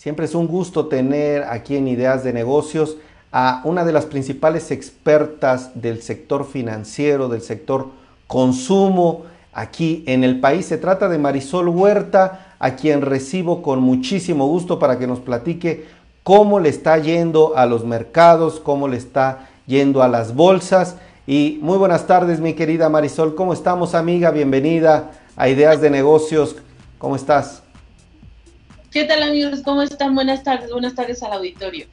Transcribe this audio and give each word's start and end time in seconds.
Siempre 0.00 0.24
es 0.24 0.34
un 0.34 0.46
gusto 0.46 0.86
tener 0.86 1.42
aquí 1.42 1.76
en 1.76 1.86
Ideas 1.86 2.24
de 2.24 2.32
Negocios 2.32 2.96
a 3.32 3.60
una 3.64 3.84
de 3.84 3.92
las 3.92 4.06
principales 4.06 4.70
expertas 4.70 5.72
del 5.74 6.00
sector 6.00 6.46
financiero, 6.46 7.28
del 7.28 7.42
sector 7.42 7.88
consumo 8.26 9.24
aquí 9.52 10.02
en 10.06 10.24
el 10.24 10.40
país. 10.40 10.64
Se 10.64 10.78
trata 10.78 11.10
de 11.10 11.18
Marisol 11.18 11.68
Huerta, 11.68 12.54
a 12.58 12.76
quien 12.76 13.02
recibo 13.02 13.60
con 13.60 13.82
muchísimo 13.82 14.46
gusto 14.46 14.78
para 14.78 14.98
que 14.98 15.06
nos 15.06 15.20
platique 15.20 15.84
cómo 16.22 16.60
le 16.60 16.70
está 16.70 16.96
yendo 16.96 17.54
a 17.58 17.66
los 17.66 17.84
mercados, 17.84 18.58
cómo 18.58 18.88
le 18.88 18.96
está 18.96 19.50
yendo 19.66 20.02
a 20.02 20.08
las 20.08 20.34
bolsas. 20.34 20.96
Y 21.26 21.58
muy 21.60 21.76
buenas 21.76 22.06
tardes, 22.06 22.40
mi 22.40 22.54
querida 22.54 22.88
Marisol. 22.88 23.34
¿Cómo 23.34 23.52
estamos, 23.52 23.94
amiga? 23.94 24.30
Bienvenida 24.30 25.10
a 25.36 25.50
Ideas 25.50 25.82
de 25.82 25.90
Negocios. 25.90 26.56
¿Cómo 26.96 27.16
estás? 27.16 27.64
¿Qué 28.90 29.04
tal 29.04 29.22
amigos? 29.22 29.60
¿Cómo 29.64 29.82
están? 29.82 30.16
Buenas 30.16 30.42
tardes, 30.42 30.72
buenas 30.72 30.96
tardes 30.96 31.22
al 31.22 31.32
auditorio. 31.32 31.86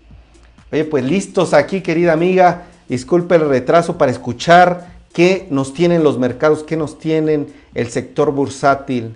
Oye, 0.71 0.83
pues 0.83 1.03
listos 1.03 1.53
aquí, 1.53 1.81
querida 1.81 2.11
amiga. 2.11 2.63
Disculpe 2.89 3.35
el 3.35 3.47
retraso 3.47 3.99
para 3.99 4.11
escuchar 4.11 4.87
qué 5.13 5.47
nos 5.51 5.75
tienen 5.75 6.03
los 6.03 6.17
mercados, 6.17 6.63
qué 6.63 6.75
nos 6.75 6.97
tienen 6.97 7.53
el 7.75 7.91
sector 7.91 8.31
bursátil. 8.31 9.13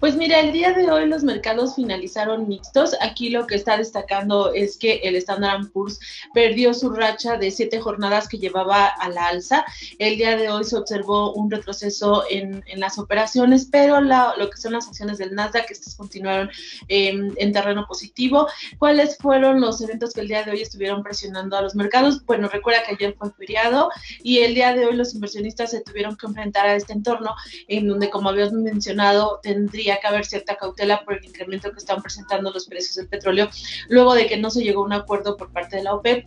Pues 0.00 0.16
mira, 0.16 0.40
el 0.40 0.52
día 0.52 0.72
de 0.72 0.90
hoy 0.90 1.06
los 1.06 1.24
mercados 1.24 1.76
finalizaron 1.76 2.46
mixtos. 2.46 2.94
Aquí 3.00 3.30
lo 3.30 3.46
que 3.46 3.54
está 3.54 3.76
destacando 3.78 4.52
es 4.52 4.76
que 4.76 4.96
el 5.04 5.16
Standard 5.16 5.70
Poor's 5.70 5.98
perdió 6.34 6.74
su 6.74 6.90
racha 6.90 7.36
de 7.36 7.50
siete 7.50 7.80
jornadas 7.80 8.28
que 8.28 8.38
llevaba 8.38 8.86
a 8.86 9.08
la 9.08 9.28
alza. 9.28 9.64
El 9.98 10.16
día 10.16 10.36
de 10.36 10.50
hoy 10.50 10.64
se 10.64 10.76
observó 10.76 11.32
un 11.32 11.50
retroceso 11.50 12.24
en, 12.28 12.62
las 12.76 12.98
operaciones, 12.98 13.68
pero 13.70 14.00
lo 14.00 14.50
que 14.50 14.56
son 14.56 14.72
las 14.72 14.88
acciones 14.88 15.18
del 15.18 15.34
Nasdaq 15.34 15.70
estas 15.70 15.94
continuaron 15.94 16.50
em, 16.88 17.32
en 17.36 17.52
terreno 17.52 17.86
positivo. 17.86 18.48
¿Cuáles 18.78 19.16
fueron 19.16 19.60
los 19.60 19.80
eventos 19.80 20.12
que 20.12 20.20
el 20.20 20.28
día 20.28 20.42
de 20.42 20.50
hoy 20.50 20.60
estuvieron 20.60 21.02
presionando 21.02 21.56
a 21.56 21.62
los 21.62 21.74
mercados? 21.74 22.24
Bueno, 22.26 22.48
recuerda 22.48 22.82
que 22.82 22.94
ayer 22.94 23.14
fue 23.16 23.30
feriado 23.32 23.90
y 24.22 24.38
el 24.40 24.54
día 24.54 24.74
de 24.74 24.86
hoy 24.86 24.96
los 24.96 25.14
inversionistas 25.14 25.70
se 25.70 25.80
tuvieron 25.82 26.16
que 26.16 26.26
enfrentar 26.26 26.66
a 26.66 26.74
este 26.74 26.92
entorno 26.92 27.34
en 27.68 27.88
donde, 27.88 28.10
como 28.10 28.28
habías 28.28 28.52
mencionado, 28.52 29.40
tendría 29.42 29.93
que 30.00 30.06
haber 30.06 30.24
cierta 30.24 30.56
cautela 30.56 31.04
por 31.04 31.14
el 31.14 31.24
incremento 31.24 31.70
que 31.72 31.78
están 31.78 32.02
presentando 32.02 32.50
los 32.50 32.66
precios 32.66 32.96
del 32.96 33.08
petróleo, 33.08 33.48
luego 33.88 34.14
de 34.14 34.26
que 34.26 34.36
no 34.36 34.50
se 34.50 34.62
llegó 34.62 34.82
a 34.82 34.86
un 34.86 34.92
acuerdo 34.92 35.36
por 35.36 35.52
parte 35.52 35.76
de 35.76 35.84
la 35.84 35.94
OPEP 35.94 36.26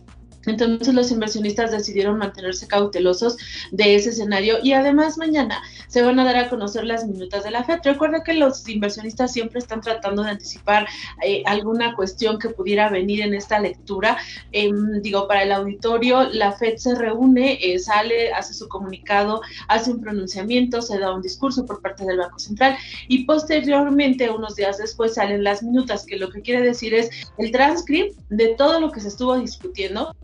entonces 0.50 0.94
los 0.94 1.10
inversionistas 1.10 1.70
decidieron 1.70 2.18
mantenerse 2.18 2.66
cautelosos 2.66 3.36
de 3.70 3.94
ese 3.94 4.10
escenario 4.10 4.58
y 4.62 4.72
además 4.72 5.18
mañana 5.18 5.62
se 5.88 6.02
van 6.02 6.18
a 6.20 6.24
dar 6.24 6.36
a 6.36 6.48
conocer 6.48 6.84
las 6.84 7.06
minutas 7.06 7.44
de 7.44 7.50
la 7.50 7.64
FED. 7.64 7.80
Recuerda 7.84 8.22
que 8.22 8.34
los 8.34 8.68
inversionistas 8.68 9.32
siempre 9.32 9.58
están 9.58 9.80
tratando 9.80 10.22
de 10.22 10.30
anticipar 10.30 10.86
eh, 11.22 11.42
alguna 11.46 11.94
cuestión 11.94 12.38
que 12.38 12.50
pudiera 12.50 12.88
venir 12.88 13.22
en 13.22 13.34
esta 13.34 13.58
lectura. 13.58 14.18
Em, 14.52 15.00
digo, 15.02 15.26
para 15.26 15.42
el 15.42 15.52
auditorio, 15.52 16.24
la 16.24 16.52
FED 16.52 16.76
se 16.76 16.94
reúne, 16.94 17.58
eh, 17.62 17.78
sale, 17.78 18.32
hace 18.32 18.54
su 18.54 18.68
comunicado, 18.68 19.40
hace 19.68 19.90
un 19.90 20.00
pronunciamiento, 20.00 20.82
se 20.82 20.98
da 20.98 21.14
un 21.14 21.22
discurso 21.22 21.64
por 21.66 21.80
parte 21.80 22.04
del 22.04 22.18
Banco 22.18 22.38
Central 22.38 22.76
y 23.08 23.24
posteriormente, 23.24 24.30
unos 24.30 24.56
días 24.56 24.78
después, 24.78 25.14
salen 25.14 25.44
las 25.44 25.62
minutas, 25.62 26.04
que 26.04 26.16
lo 26.16 26.30
que 26.30 26.42
quiere 26.42 26.62
decir 26.62 26.94
es 26.94 27.10
el 27.38 27.50
transcript 27.50 28.18
de 28.28 28.48
todo 28.56 28.80
lo 28.80 28.92
que 28.92 29.00
se 29.00 29.08
estuvo 29.08 29.38
discutiendo 29.38 30.14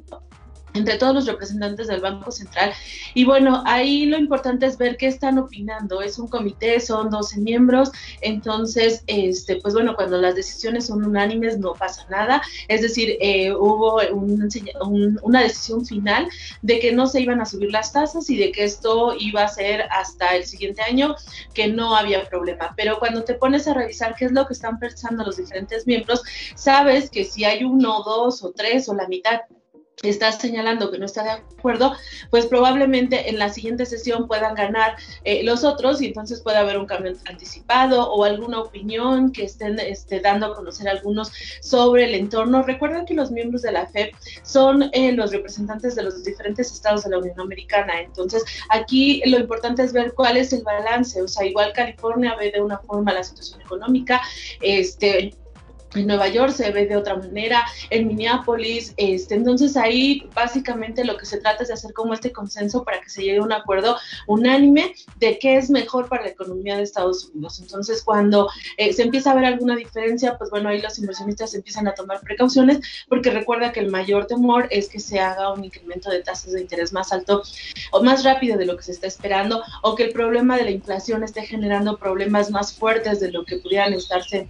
entre 0.74 0.98
todos 0.98 1.14
los 1.14 1.26
representantes 1.26 1.86
del 1.86 2.00
Banco 2.00 2.30
Central. 2.30 2.72
Y 3.14 3.24
bueno, 3.24 3.62
ahí 3.64 4.06
lo 4.06 4.18
importante 4.18 4.66
es 4.66 4.76
ver 4.76 4.96
qué 4.96 5.06
están 5.06 5.38
opinando. 5.38 6.02
Es 6.02 6.18
un 6.18 6.28
comité, 6.28 6.80
son 6.80 7.10
12 7.10 7.40
miembros, 7.40 7.90
entonces, 8.20 9.04
este, 9.06 9.56
pues 9.56 9.72
bueno, 9.72 9.94
cuando 9.94 10.18
las 10.18 10.34
decisiones 10.34 10.86
son 10.86 11.04
unánimes 11.04 11.58
no 11.58 11.74
pasa 11.74 12.06
nada. 12.10 12.42
Es 12.68 12.82
decir, 12.82 13.16
eh, 13.20 13.52
hubo 13.52 14.00
una 15.22 15.42
decisión 15.42 15.86
final 15.86 16.28
de 16.62 16.80
que 16.80 16.92
no 16.92 17.06
se 17.06 17.20
iban 17.20 17.40
a 17.40 17.46
subir 17.46 17.70
las 17.70 17.92
tasas 17.92 18.28
y 18.28 18.36
de 18.36 18.50
que 18.50 18.64
esto 18.64 19.14
iba 19.18 19.44
a 19.44 19.48
ser 19.48 19.82
hasta 19.90 20.34
el 20.34 20.44
siguiente 20.44 20.82
año, 20.82 21.14
que 21.54 21.68
no 21.68 21.96
había 21.96 22.28
problema. 22.28 22.74
Pero 22.76 22.98
cuando 22.98 23.22
te 23.22 23.34
pones 23.34 23.68
a 23.68 23.74
revisar 23.74 24.16
qué 24.16 24.24
es 24.24 24.32
lo 24.32 24.46
que 24.46 24.54
están 24.54 24.80
pensando 24.80 25.24
los 25.24 25.36
diferentes 25.36 25.86
miembros, 25.86 26.22
sabes 26.56 27.10
que 27.10 27.24
si 27.24 27.44
hay 27.44 27.62
uno, 27.62 28.02
dos 28.04 28.42
o 28.42 28.50
tres 28.50 28.88
o 28.88 28.94
la 28.94 29.06
mitad 29.06 29.42
está 30.02 30.32
señalando 30.32 30.90
que 30.90 30.98
no 30.98 31.06
está 31.06 31.22
de 31.22 31.30
acuerdo, 31.30 31.94
pues 32.30 32.46
probablemente 32.46 33.30
en 33.30 33.38
la 33.38 33.48
siguiente 33.48 33.86
sesión 33.86 34.26
puedan 34.26 34.54
ganar 34.54 34.96
eh, 35.24 35.42
los 35.44 35.64
otros 35.64 36.02
y 36.02 36.06
entonces 36.06 36.40
puede 36.42 36.58
haber 36.58 36.78
un 36.78 36.86
cambio 36.86 37.12
anticipado 37.26 38.12
o 38.12 38.24
alguna 38.24 38.60
opinión 38.60 39.32
que 39.32 39.44
estén 39.44 39.78
este, 39.78 40.20
dando 40.20 40.46
a 40.46 40.54
conocer 40.54 40.88
algunos 40.88 41.32
sobre 41.60 42.04
el 42.04 42.14
entorno. 42.14 42.62
Recuerden 42.62 43.06
que 43.06 43.14
los 43.14 43.30
miembros 43.30 43.62
de 43.62 43.72
la 43.72 43.86
FED 43.86 44.10
son 44.42 44.90
eh, 44.92 45.12
los 45.12 45.32
representantes 45.32 45.94
de 45.94 46.02
los 46.02 46.24
diferentes 46.24 46.72
estados 46.72 47.04
de 47.04 47.10
la 47.10 47.18
Unión 47.18 47.40
Americana, 47.40 48.00
entonces 48.00 48.44
aquí 48.70 49.22
lo 49.26 49.38
importante 49.38 49.82
es 49.82 49.92
ver 49.92 50.12
cuál 50.14 50.36
es 50.36 50.52
el 50.52 50.62
balance, 50.62 51.20
o 51.22 51.28
sea, 51.28 51.46
igual 51.46 51.72
California 51.72 52.34
ve 52.36 52.50
de 52.50 52.60
una 52.60 52.78
forma 52.78 53.12
la 53.12 53.24
situación 53.24 53.60
económica, 53.60 54.20
este 54.60 55.34
en 55.94 56.06
Nueva 56.06 56.28
York 56.28 56.52
se 56.52 56.70
ve 56.70 56.86
de 56.86 56.96
otra 56.96 57.16
manera, 57.16 57.64
en 57.90 58.08
Minneapolis, 58.08 58.94
este, 58.96 59.34
entonces 59.34 59.76
ahí 59.76 60.28
básicamente 60.34 61.04
lo 61.04 61.16
que 61.16 61.26
se 61.26 61.38
trata 61.38 61.62
es 61.62 61.68
de 61.68 61.74
hacer 61.74 61.92
como 61.92 62.14
este 62.14 62.32
consenso 62.32 62.84
para 62.84 63.00
que 63.00 63.08
se 63.08 63.22
llegue 63.22 63.38
a 63.38 63.42
un 63.42 63.52
acuerdo 63.52 63.96
unánime 64.26 64.94
de 65.18 65.38
qué 65.38 65.56
es 65.56 65.70
mejor 65.70 66.08
para 66.08 66.22
la 66.22 66.30
economía 66.30 66.76
de 66.76 66.82
Estados 66.82 67.30
Unidos. 67.30 67.60
Entonces 67.60 68.02
cuando 68.02 68.48
eh, 68.76 68.92
se 68.92 69.02
empieza 69.02 69.30
a 69.30 69.34
ver 69.34 69.44
alguna 69.44 69.76
diferencia, 69.76 70.36
pues 70.38 70.50
bueno, 70.50 70.68
ahí 70.68 70.80
los 70.80 70.98
inversionistas 70.98 71.54
empiezan 71.54 71.88
a 71.88 71.94
tomar 71.94 72.20
precauciones 72.20 72.80
porque 73.08 73.30
recuerda 73.30 73.72
que 73.72 73.80
el 73.80 73.90
mayor 73.90 74.26
temor 74.26 74.66
es 74.70 74.88
que 74.88 75.00
se 75.00 75.20
haga 75.20 75.52
un 75.52 75.64
incremento 75.64 76.10
de 76.10 76.22
tasas 76.22 76.52
de 76.52 76.60
interés 76.60 76.92
más 76.92 77.12
alto 77.12 77.42
o 77.92 78.02
más 78.02 78.24
rápido 78.24 78.56
de 78.56 78.66
lo 78.66 78.76
que 78.76 78.82
se 78.82 78.92
está 78.92 79.06
esperando 79.06 79.62
o 79.82 79.94
que 79.94 80.04
el 80.04 80.12
problema 80.12 80.56
de 80.56 80.64
la 80.64 80.70
inflación 80.70 81.22
esté 81.22 81.42
generando 81.42 81.98
problemas 81.98 82.50
más 82.50 82.72
fuertes 82.72 83.20
de 83.20 83.30
lo 83.30 83.44
que 83.44 83.58
pudieran 83.58 83.92
estarse 83.92 84.48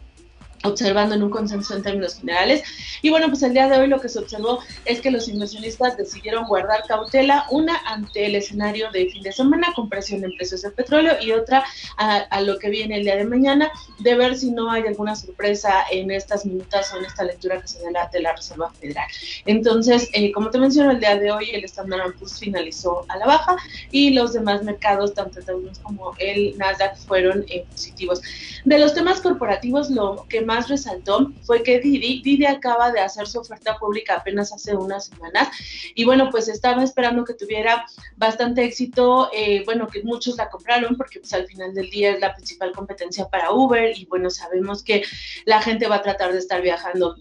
observando 0.65 1.15
en 1.15 1.23
un 1.23 1.31
consenso 1.31 1.77
en 1.77 1.83
términos 1.83 2.17
generales. 2.17 2.63
Y 3.03 3.11
bueno, 3.11 3.29
pues 3.29 3.43
el 3.43 3.53
día 3.53 3.69
de 3.69 3.79
hoy 3.79 3.87
lo 3.87 4.01
que 4.01 4.09
se 4.09 4.19
observó 4.19 4.61
es 4.85 5.01
que 5.01 5.11
los 5.11 5.29
inversionistas 5.29 5.97
decidieron 5.97 6.47
guardar 6.47 6.83
cautela, 6.89 7.47
una 7.51 7.77
ante 7.87 8.27
el 8.27 8.35
escenario 8.35 8.91
de 8.91 9.07
fin 9.07 9.23
de 9.23 9.33
semana 9.33 9.69
con 9.75 9.89
presión 9.89 10.25
en 10.25 10.35
precios 10.37 10.63
del 10.63 10.73
petróleo 10.73 11.15
y 11.21 11.33
otra 11.33 11.65
a, 11.99 12.41
lo 12.41 12.59
que 12.59 12.71
viene 12.71 12.97
el 12.97 13.05
día 13.05 13.17
de 13.17 13.25
mañana, 13.25 13.71
de 13.99 14.15
ver 14.15 14.37
si 14.37 14.51
no 14.51 14.71
hay 14.71 14.87
alguna 14.87 15.15
sorpresa 15.15 15.85
en 15.91 16.11
estas 16.11 16.45
minutas 16.47 16.93
o 16.93 16.99
en 16.99 17.05
esta 17.05 17.25
lectura 17.25 17.61
que 17.61 17.69
se 17.69 17.79
da 17.93 18.09
de 18.13 18.21
la 18.21 18.35
Reserva 18.35 18.71
Federal. 18.73 19.07
Entonces, 19.47 20.09
eh, 20.13 20.33
como 20.33 20.51
te 20.51 20.59
menciono, 20.59 20.91
el 20.91 21.01
día 21.01 21.17
de 21.17 21.31
hoy 21.31 21.51
el 21.53 21.65
Standard 21.65 22.15
Poor's 22.15 22.39
finalizó 22.39 23.05
a 23.09 23.17
la 23.19 23.27
baja 23.27 23.57
y 23.91 24.11
los 24.11 24.33
demás 24.33 24.63
mercados, 24.63 25.15
tanto 25.15 25.41
Estados 25.41 25.79
como 25.81 26.13
el 26.19 26.57
Nasdaq, 26.59 26.97
fueron 27.07 27.45
eh, 27.49 27.65
positivos. 27.71 28.21
De 28.65 28.79
los 28.79 28.95
temas 28.95 29.21
corporativos, 29.21 29.91
lo 29.91 30.27
que 30.29 30.41
más 30.41 30.53
resaltó 30.62 31.32
fue 31.42 31.62
que 31.62 31.81
Didi, 31.81 32.22
Didi 32.22 32.47
acaba 32.47 32.91
de 32.92 33.00
hacer 33.00 33.26
su 33.26 33.41
oferta 33.41 33.78
pública 33.78 34.16
apenas 34.16 34.53
hace 34.53 34.75
unas 34.75 35.06
semanas 35.06 35.48
y 35.94 36.04
bueno, 36.04 36.31
pues 36.31 36.48
estaba 36.48 36.82
esperando 36.82 37.25
que 37.25 37.34
tuviera 37.34 37.84
bastante 38.16 38.65
éxito, 38.65 39.31
eh, 39.32 39.62
bueno, 39.65 39.88
que 39.88 40.03
muchos 40.03 40.37
la 40.37 40.48
compraron 40.48 40.97
porque 40.97 41.20
pues 41.20 41.32
al 41.32 41.47
final 41.47 41.75
del 41.75 41.91
día 41.91 42.12
es 42.12 42.20
la 42.20 42.34
principal 42.34 42.72
competencia 42.72 43.28
para 43.28 43.53
Uber 43.53 43.97
y 43.97 44.06
bueno, 44.06 44.31
sabemos 44.31 44.82
que 44.82 45.03
la 45.44 45.60
gente 45.60 45.87
va 45.87 45.97
a 45.97 46.03
tratar 46.03 46.32
de 46.32 46.38
estar 46.38 46.62
viajando 46.62 47.16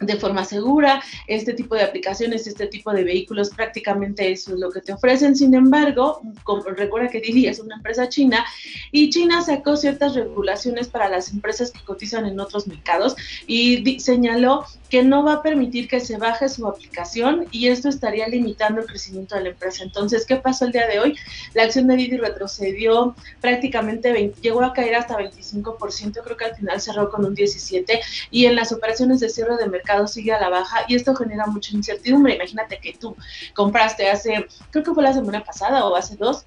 de 0.00 0.16
forma 0.16 0.44
segura, 0.44 1.02
este 1.26 1.52
tipo 1.54 1.74
de 1.74 1.82
aplicaciones, 1.82 2.46
este 2.46 2.66
tipo 2.66 2.92
de 2.92 3.04
vehículos, 3.04 3.50
prácticamente 3.50 4.30
eso 4.30 4.54
es 4.54 4.60
lo 4.60 4.70
que 4.70 4.80
te 4.80 4.92
ofrecen. 4.92 5.36
Sin 5.36 5.54
embargo, 5.54 6.20
recuerda 6.76 7.08
que 7.08 7.20
Didi 7.20 7.46
es 7.46 7.60
una 7.60 7.76
empresa 7.76 8.08
china 8.08 8.44
y 8.90 9.10
China 9.10 9.42
sacó 9.42 9.76
ciertas 9.76 10.14
regulaciones 10.14 10.88
para 10.88 11.08
las 11.08 11.32
empresas 11.32 11.70
que 11.70 11.80
cotizan 11.84 12.26
en 12.26 12.40
otros 12.40 12.66
mercados 12.66 13.14
y 13.46 14.00
señaló 14.00 14.64
que 14.90 15.02
no 15.02 15.24
va 15.24 15.34
a 15.34 15.42
permitir 15.42 15.88
que 15.88 16.00
se 16.00 16.18
baje 16.18 16.48
su 16.48 16.66
aplicación 16.66 17.46
y 17.50 17.68
esto 17.68 17.88
estaría 17.88 18.28
limitando 18.28 18.80
el 18.80 18.86
crecimiento 18.86 19.34
de 19.34 19.42
la 19.42 19.48
empresa. 19.50 19.82
Entonces, 19.82 20.26
¿qué 20.26 20.36
pasó 20.36 20.64
el 20.66 20.72
día 20.72 20.86
de 20.86 21.00
hoy? 21.00 21.16
La 21.54 21.64
acción 21.64 21.86
de 21.86 21.96
Didi 21.96 22.16
retrocedió 22.16 23.14
prácticamente, 23.40 24.32
llegó 24.40 24.62
a 24.62 24.72
caer 24.72 24.96
hasta 24.96 25.16
25%, 25.16 26.20
creo 26.22 26.36
que 26.36 26.44
al 26.44 26.56
final 26.56 26.80
cerró 26.80 27.10
con 27.10 27.24
un 27.24 27.34
17% 27.34 28.00
y 28.30 28.46
en 28.46 28.56
las 28.56 28.72
operaciones 28.72 29.20
de 29.20 29.28
cierre 29.28 29.56
de 29.56 29.66
mercado 29.66 29.83
sigue 30.06 30.32
a 30.32 30.40
la 30.40 30.48
baja 30.48 30.84
y 30.88 30.94
esto 30.94 31.14
genera 31.14 31.46
mucha 31.46 31.74
incertidumbre. 31.74 32.34
Imagínate 32.34 32.78
que 32.78 32.94
tú 32.94 33.16
compraste 33.54 34.10
hace, 34.10 34.46
creo 34.70 34.84
que 34.84 34.94
fue 34.94 35.02
la 35.02 35.12
semana 35.12 35.44
pasada 35.44 35.84
o 35.84 35.94
hace 35.96 36.16
dos, 36.16 36.44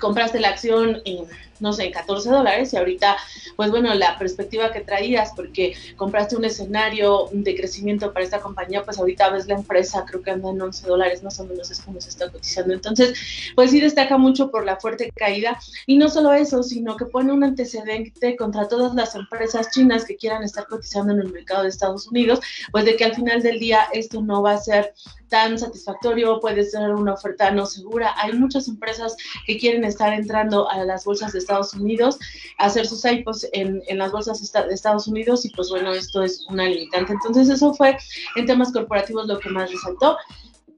compraste 0.00 0.40
la 0.40 0.48
acción 0.50 1.00
en 1.04 1.26
no 1.64 1.72
sé, 1.72 1.86
en 1.86 1.92
14 1.92 2.28
dólares 2.28 2.72
y 2.72 2.76
ahorita, 2.76 3.16
pues 3.56 3.70
bueno, 3.70 3.92
la 3.94 4.18
perspectiva 4.18 4.70
que 4.70 4.82
traías, 4.82 5.32
porque 5.34 5.74
compraste 5.96 6.36
un 6.36 6.44
escenario 6.44 7.30
de 7.32 7.56
crecimiento 7.56 8.12
para 8.12 8.24
esta 8.24 8.40
compañía, 8.40 8.84
pues 8.84 8.98
ahorita 8.98 9.30
ves 9.30 9.46
la 9.46 9.54
empresa, 9.54 10.04
creo 10.06 10.22
que 10.22 10.30
anda 10.30 10.50
en 10.50 10.60
11 10.60 10.86
dólares 10.86 11.22
más 11.22 11.40
o 11.40 11.46
menos 11.46 11.70
es 11.70 11.80
como 11.80 12.00
se 12.02 12.10
está 12.10 12.30
cotizando. 12.30 12.74
Entonces, 12.74 13.18
pues 13.54 13.70
sí 13.70 13.80
destaca 13.80 14.18
mucho 14.18 14.50
por 14.50 14.66
la 14.66 14.76
fuerte 14.76 15.10
caída 15.16 15.58
y 15.86 15.96
no 15.96 16.10
solo 16.10 16.34
eso, 16.34 16.62
sino 16.62 16.96
que 16.96 17.06
pone 17.06 17.32
un 17.32 17.42
antecedente 17.42 18.36
contra 18.36 18.68
todas 18.68 18.94
las 18.94 19.14
empresas 19.14 19.70
chinas 19.70 20.04
que 20.04 20.16
quieran 20.16 20.42
estar 20.42 20.66
cotizando 20.66 21.14
en 21.14 21.20
el 21.20 21.32
mercado 21.32 21.62
de 21.62 21.70
Estados 21.70 22.06
Unidos, 22.08 22.40
pues 22.72 22.84
de 22.84 22.96
que 22.96 23.04
al 23.06 23.14
final 23.14 23.42
del 23.42 23.58
día 23.58 23.88
esto 23.92 24.20
no 24.20 24.42
va 24.42 24.52
a 24.52 24.58
ser 24.58 24.92
tan 25.28 25.58
satisfactorio, 25.58 26.38
puede 26.38 26.62
ser 26.64 26.90
una 26.94 27.14
oferta 27.14 27.50
no 27.50 27.66
segura. 27.66 28.14
Hay 28.18 28.34
muchas 28.34 28.68
empresas 28.68 29.16
que 29.46 29.58
quieren 29.58 29.82
estar 29.82 30.12
entrando 30.12 30.70
a 30.70 30.84
las 30.84 31.04
bolsas 31.04 31.32
de 31.32 31.40
Estados 31.40 31.53
Unidos, 31.74 32.18
hacer 32.58 32.86
sus 32.86 33.04
IPOs 33.04 33.46
en, 33.52 33.82
en 33.86 33.98
las 33.98 34.10
bolsas 34.10 34.40
de 34.52 34.74
Estados 34.74 35.06
Unidos 35.06 35.44
y 35.44 35.50
pues 35.50 35.70
bueno, 35.70 35.92
esto 35.92 36.22
es 36.22 36.44
una 36.48 36.64
limitante. 36.64 37.12
Entonces 37.12 37.48
eso 37.48 37.72
fue 37.74 37.96
en 38.36 38.46
temas 38.46 38.72
corporativos 38.72 39.26
lo 39.26 39.38
que 39.38 39.50
más 39.50 39.70
resaltó. 39.70 40.16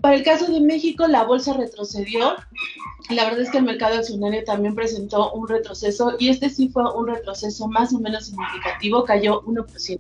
Para 0.00 0.16
el 0.16 0.22
caso 0.22 0.46
de 0.52 0.60
México, 0.60 1.06
la 1.08 1.24
bolsa 1.24 1.54
retrocedió. 1.54 2.36
La 3.08 3.24
verdad 3.24 3.40
es 3.40 3.50
que 3.50 3.58
el 3.58 3.64
mercado 3.64 3.96
accionario 3.96 4.44
también 4.44 4.74
presentó 4.74 5.32
un 5.32 5.48
retroceso 5.48 6.14
y 6.18 6.28
este 6.28 6.50
sí 6.50 6.68
fue 6.68 6.92
un 6.94 7.06
retroceso 7.06 7.66
más 7.68 7.92
o 7.94 7.98
menos 7.98 8.26
significativo, 8.26 9.04
cayó 9.04 9.42
1%. 9.42 9.98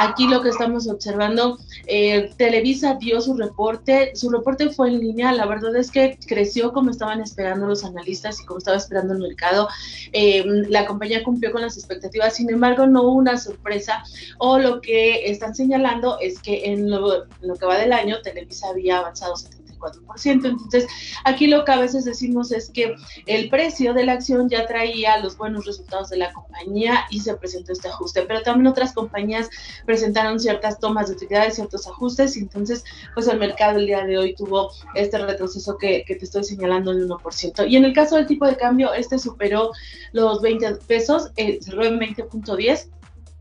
Aquí 0.00 0.28
lo 0.28 0.42
que 0.42 0.50
estamos 0.50 0.86
observando, 0.86 1.58
eh, 1.86 2.30
Televisa 2.36 2.94
dio 2.94 3.20
su 3.20 3.34
reporte, 3.34 4.12
su 4.14 4.30
reporte 4.30 4.70
fue 4.70 4.90
en 4.90 5.00
línea, 5.00 5.32
la 5.32 5.44
verdad 5.44 5.74
es 5.74 5.90
que 5.90 6.16
creció 6.24 6.72
como 6.72 6.90
estaban 6.90 7.20
esperando 7.20 7.66
los 7.66 7.84
analistas 7.84 8.40
y 8.40 8.46
como 8.46 8.58
estaba 8.58 8.76
esperando 8.76 9.14
el 9.14 9.18
mercado. 9.18 9.68
Eh, 10.12 10.44
la 10.68 10.86
compañía 10.86 11.24
cumplió 11.24 11.50
con 11.50 11.62
las 11.62 11.76
expectativas, 11.76 12.36
sin 12.36 12.48
embargo 12.48 12.86
no 12.86 13.02
hubo 13.02 13.14
una 13.14 13.38
sorpresa 13.38 14.04
o 14.38 14.58
lo 14.58 14.80
que 14.80 15.28
están 15.30 15.56
señalando 15.56 16.18
es 16.20 16.38
que 16.40 16.66
en 16.66 16.88
lo, 16.88 17.26
que 17.58 17.66
va 17.66 17.78
del 17.78 17.92
año 17.92 18.22
Televisa 18.22 18.68
había 18.68 18.98
avanzado 18.98 19.34
74%. 19.78 20.46
Entonces, 20.46 20.86
aquí 21.24 21.46
lo 21.46 21.64
que 21.64 21.72
a 21.72 21.78
veces 21.78 22.04
decimos 22.04 22.52
es 22.52 22.70
que 22.70 22.94
el 23.26 23.48
precio 23.48 23.94
de 23.94 24.04
la 24.04 24.12
acción 24.12 24.48
ya 24.48 24.66
traía 24.66 25.18
los 25.18 25.36
buenos 25.36 25.66
resultados 25.66 26.10
de 26.10 26.18
la 26.18 26.32
compañía 26.32 27.04
y 27.10 27.20
se 27.20 27.34
presentó 27.36 27.72
este 27.72 27.88
ajuste, 27.88 28.22
pero 28.22 28.42
también 28.42 28.66
otras 28.66 28.92
compañías 28.92 29.48
presentaron 29.86 30.40
ciertas 30.40 30.78
tomas 30.78 31.08
de 31.08 31.14
utilidades, 31.14 31.54
ciertos 31.54 31.86
ajustes, 31.86 32.36
y 32.36 32.40
entonces, 32.40 32.84
pues 33.14 33.26
el 33.28 33.38
mercado 33.38 33.78
el 33.78 33.86
día 33.86 34.04
de 34.04 34.18
hoy 34.18 34.34
tuvo 34.34 34.70
este 34.94 35.18
retroceso 35.18 35.76
que, 35.76 36.04
te 36.08 36.24
estoy 36.24 36.42
señalando 36.42 36.92
del 36.92 37.08
1%. 37.08 37.68
Y 37.68 37.76
en 37.76 37.84
el 37.84 37.92
caso 37.92 38.16
del 38.16 38.26
tipo 38.26 38.46
de 38.46 38.56
cambio, 38.56 38.92
este 38.92 39.18
superó 39.18 39.72
los 40.12 40.40
20 40.40 40.76
pesos, 40.86 41.30
eh, 41.36 41.58
cerró 41.62 41.84
en 41.84 41.98
20.10 42.00 42.88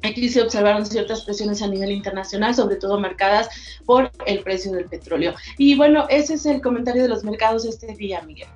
Aquí 0.04 0.30
se 0.30 0.42
observaron 0.42 0.86
ciertas 0.86 1.24
presiones 1.24 1.62
a 1.62 1.68
nivel 1.68 1.92
internacional, 1.92 2.54
sobre 2.54 2.76
todo 2.76 3.00
marcadas 3.00 3.50
por 3.86 4.12
el 4.26 4.40
precio 4.44 4.72
del 4.72 4.86
petróleo. 4.86 5.34
Y 5.58 5.76
bueno, 5.76 6.06
ese 6.10 6.36
es 6.36 6.46
el 6.46 6.62
comentario 6.62 7.04
de 7.04 7.10
los 7.10 7.24
mercados 7.24 7.66
este 7.66 7.96
día, 7.96 8.22
Miguel. 8.22 8.48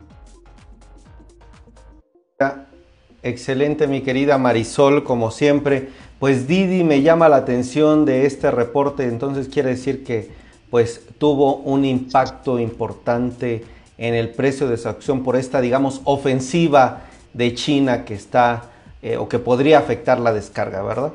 Excelente, 3.23 3.87
mi 3.87 4.01
querida 4.01 4.37
Marisol, 4.37 5.03
como 5.03 5.31
siempre. 5.31 5.89
Pues 6.19 6.47
Didi 6.47 6.83
me 6.83 7.01
llama 7.01 7.29
la 7.29 7.37
atención 7.37 8.05
de 8.05 8.25
este 8.25 8.51
reporte, 8.51 9.03
entonces 9.03 9.47
quiere 9.47 9.69
decir 9.69 10.03
que 10.03 10.29
pues 10.69 11.01
tuvo 11.17 11.57
un 11.57 11.83
impacto 11.83 12.59
importante 12.59 13.63
en 13.97 14.15
el 14.15 14.29
precio 14.29 14.67
de 14.67 14.77
su 14.77 14.87
acción 14.87 15.23
por 15.23 15.35
esta, 15.35 15.61
digamos, 15.61 16.01
ofensiva 16.05 17.03
de 17.33 17.53
China 17.53 18.05
que 18.05 18.13
está 18.13 18.71
eh, 19.01 19.17
o 19.17 19.27
que 19.27 19.37
podría 19.39 19.79
afectar 19.79 20.19
la 20.19 20.31
descarga, 20.33 20.81
¿verdad? 20.81 21.13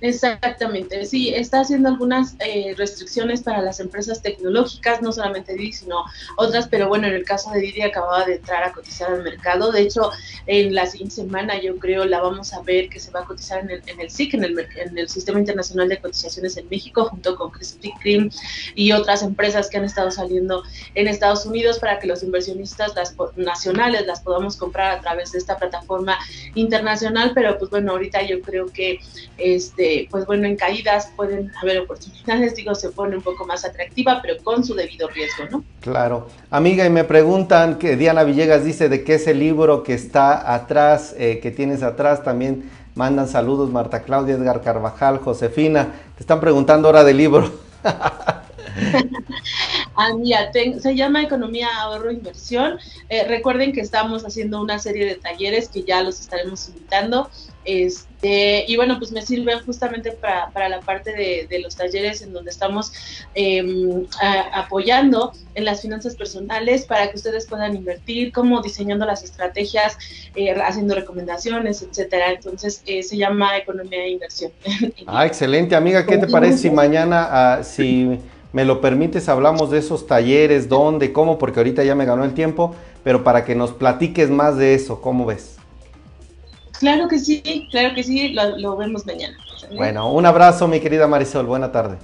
Exactamente, 0.00 1.04
sí, 1.06 1.30
está 1.34 1.60
haciendo 1.60 1.88
algunas 1.88 2.36
eh, 2.38 2.72
restricciones 2.76 3.42
para 3.42 3.62
las 3.62 3.80
empresas 3.80 4.22
tecnológicas, 4.22 5.02
no 5.02 5.10
solamente 5.10 5.54
Didi, 5.54 5.72
sino 5.72 6.04
otras, 6.36 6.68
pero 6.68 6.86
bueno, 6.86 7.08
en 7.08 7.14
el 7.14 7.24
caso 7.24 7.50
de 7.50 7.60
Didi 7.60 7.82
acababa 7.82 8.24
de 8.24 8.36
entrar 8.36 8.62
a 8.62 8.72
cotizar 8.72 9.10
al 9.10 9.24
mercado, 9.24 9.72
de 9.72 9.82
hecho, 9.82 10.12
en 10.46 10.72
la 10.72 10.86
siguiente 10.86 11.16
semana 11.16 11.60
yo 11.60 11.76
creo 11.78 12.04
la 12.04 12.20
vamos 12.20 12.52
a 12.52 12.62
ver 12.62 12.88
que 12.88 13.00
se 13.00 13.10
va 13.10 13.20
a 13.20 13.24
cotizar 13.24 13.64
en 13.64 13.70
el, 13.70 13.82
en 13.86 14.00
el 14.00 14.08
SIC, 14.08 14.34
en 14.34 14.44
el, 14.44 14.58
en 14.76 14.96
el 14.96 15.08
Sistema 15.08 15.40
Internacional 15.40 15.88
de 15.88 15.98
Cotizaciones 15.98 16.56
en 16.56 16.68
México, 16.68 17.06
junto 17.06 17.34
con 17.34 17.50
Krispy 17.50 17.92
Kreme 18.00 18.30
y 18.76 18.92
otras 18.92 19.24
empresas 19.24 19.68
que 19.68 19.78
han 19.78 19.84
estado 19.84 20.12
saliendo 20.12 20.62
en 20.94 21.08
Estados 21.08 21.44
Unidos 21.44 21.80
para 21.80 21.98
que 21.98 22.06
los 22.06 22.22
inversionistas 22.22 22.94
las 22.94 23.16
nacionales 23.34 24.06
las 24.06 24.20
podamos 24.20 24.56
comprar 24.56 24.96
a 24.96 25.00
través 25.00 25.32
de 25.32 25.38
esta 25.38 25.56
plataforma 25.56 26.16
internacional, 26.54 27.32
pero 27.34 27.58
pues 27.58 27.68
bueno, 27.70 27.92
ahorita 27.92 28.22
yo 28.22 28.40
creo 28.42 28.66
que 28.66 29.00
este 29.38 29.87
pues 30.10 30.26
bueno, 30.26 30.46
en 30.46 30.56
caídas 30.56 31.12
pueden 31.16 31.52
haber 31.60 31.80
oportunidades, 31.80 32.54
digo, 32.56 32.74
se 32.74 32.90
pone 32.90 33.16
un 33.16 33.22
poco 33.22 33.46
más 33.46 33.64
atractiva, 33.64 34.20
pero 34.22 34.42
con 34.42 34.64
su 34.64 34.74
debido 34.74 35.08
riesgo, 35.08 35.44
¿no? 35.50 35.64
Claro. 35.80 36.28
Amiga, 36.50 36.84
y 36.86 36.90
me 36.90 37.04
preguntan 37.04 37.78
que 37.78 37.96
Diana 37.96 38.24
Villegas 38.24 38.64
dice 38.64 38.88
de 38.88 39.04
qué 39.04 39.14
es 39.14 39.26
el 39.26 39.38
libro 39.38 39.82
que 39.82 39.94
está 39.94 40.54
atrás, 40.54 41.14
eh, 41.18 41.40
que 41.42 41.50
tienes 41.50 41.82
atrás, 41.82 42.22
también 42.24 42.70
mandan 42.94 43.28
saludos 43.28 43.70
Marta 43.70 44.02
Claudia, 44.02 44.34
Edgar 44.34 44.62
Carvajal, 44.62 45.18
Josefina, 45.18 45.94
te 46.16 46.22
están 46.22 46.40
preguntando 46.40 46.88
hora 46.88 47.04
del 47.04 47.16
libro. 47.16 47.50
ah, 49.96 50.14
mira, 50.16 50.50
se 50.52 50.96
llama 50.96 51.22
Economía, 51.22 51.68
Ahorro, 51.80 52.10
Inversión. 52.10 52.78
Eh, 53.08 53.24
recuerden 53.26 53.72
que 53.72 53.80
estamos 53.80 54.24
haciendo 54.24 54.60
una 54.60 54.78
serie 54.78 55.06
de 55.06 55.14
talleres 55.14 55.68
que 55.68 55.82
ya 55.82 56.02
los 56.02 56.20
estaremos 56.20 56.68
invitando. 56.68 57.30
Este, 57.68 58.64
y 58.66 58.76
bueno, 58.76 58.98
pues 58.98 59.12
me 59.12 59.20
sirven 59.20 59.60
justamente 59.66 60.12
para, 60.12 60.70
la 60.70 60.80
parte 60.80 61.12
de, 61.12 61.58
los 61.60 61.76
talleres 61.76 62.22
en 62.22 62.32
donde 62.32 62.50
estamos 62.50 62.94
em, 63.34 64.06
apoyando 64.54 65.34
en 65.54 65.66
las 65.66 65.82
finanzas 65.82 66.16
personales 66.16 66.86
para 66.86 67.10
que 67.10 67.16
ustedes 67.16 67.46
puedan 67.46 67.76
invertir, 67.76 68.32
como 68.32 68.62
diseñando 68.62 69.04
las 69.04 69.22
estrategias, 69.22 69.98
eh, 70.34 70.50
haciendo 70.52 70.94
recomendaciones, 70.94 71.82
etcétera. 71.82 72.32
Entonces, 72.32 72.82
eh, 72.86 73.02
se 73.02 73.18
llama 73.18 73.58
Economía 73.58 74.02
e 74.02 74.12
Inversión. 74.12 74.50
Ah, 75.06 75.26
excelente, 75.26 75.74
amiga. 75.74 76.06
¿Qué 76.06 76.16
te 76.16 76.26
parece 76.26 76.58
si 76.58 76.70
mañana, 76.70 77.28
ah, 77.30 77.64
si 77.64 78.18
me 78.52 78.64
lo 78.64 78.80
permites, 78.80 79.28
hablamos 79.28 79.70
de 79.70 79.78
esos 79.78 80.06
talleres, 80.06 80.68
dónde, 80.68 81.12
cómo, 81.12 81.38
porque 81.38 81.60
ahorita 81.60 81.84
ya 81.84 81.94
me 81.94 82.06
ganó 82.06 82.24
el 82.24 82.32
tiempo, 82.32 82.74
pero 83.04 83.24
para 83.24 83.44
que 83.44 83.54
nos 83.54 83.72
platiques 83.72 84.30
más 84.30 84.56
de 84.56 84.74
eso, 84.74 85.00
¿cómo 85.02 85.26
ves? 85.26 85.57
Claro 86.78 87.08
que 87.08 87.18
sí, 87.18 87.68
claro 87.70 87.94
que 87.94 88.02
sí, 88.02 88.34
lo, 88.34 88.76
vemos 88.76 89.04
mañana. 89.04 89.36
Bueno, 89.76 90.12
un 90.12 90.24
abrazo 90.26 90.68
mi 90.68 90.80
querida 90.80 91.06
Marisol, 91.06 91.46
buena 91.46 91.72
tarde. 91.72 91.98